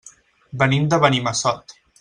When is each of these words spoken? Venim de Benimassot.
Venim 0.63 0.89
de 0.95 1.01
Benimassot. 1.05 1.81